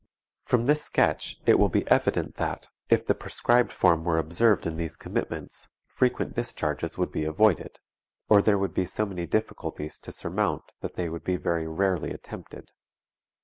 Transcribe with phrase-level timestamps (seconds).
[0.41, 4.75] From this sketch it will be evident that, if the prescribed form were observed in
[4.75, 7.77] these commitments, frequent discharges would be avoided,
[8.27, 12.09] or there would be so many difficulties to surmount that they would be very rarely
[12.11, 12.71] attempted.